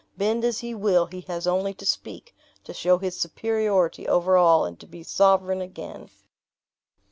Bend 0.17 0.43
as 0.43 0.57
he 0.61 0.73
will, 0.73 1.05
he 1.05 1.21
has 1.27 1.45
only 1.45 1.75
to 1.75 1.85
speak, 1.85 2.33
to 2.63 2.73
show 2.73 2.97
his 2.97 3.15
superiority 3.15 4.07
over 4.07 4.35
all, 4.35 4.65
and 4.65 4.79
to 4.79 4.87
be 4.87 5.03
sovereign 5.03 5.61
again." 5.61 6.09